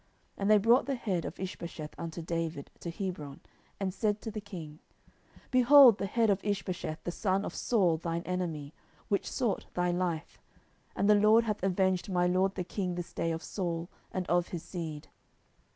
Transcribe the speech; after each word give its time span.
10:004:008 0.01 0.09
And 0.39 0.49
they 0.49 0.57
brought 0.57 0.85
the 0.87 0.95
head 0.95 1.25
of 1.25 1.39
Ishbosheth 1.39 1.93
unto 1.95 2.23
David 2.23 2.71
to 2.79 2.89
Hebron, 2.89 3.39
and 3.79 3.93
said 3.93 4.19
to 4.23 4.31
the 4.31 4.41
king, 4.41 4.79
Behold 5.51 5.99
the 5.99 6.07
head 6.07 6.31
of 6.31 6.43
Ishbosheth 6.43 7.03
the 7.03 7.11
son 7.11 7.45
of 7.45 7.53
Saul 7.53 7.97
thine 7.97 8.23
enemy, 8.23 8.73
which 9.09 9.29
sought 9.31 9.67
thy 9.75 9.91
life; 9.91 10.41
and 10.95 11.07
the 11.07 11.13
LORD 11.13 11.43
hath 11.43 11.61
avenged 11.61 12.09
my 12.09 12.25
lord 12.25 12.55
the 12.55 12.63
king 12.63 12.95
this 12.95 13.13
day 13.13 13.31
of 13.31 13.43
Saul, 13.43 13.89
and 14.11 14.25
of 14.25 14.47
his 14.47 14.63
seed. 14.63 15.07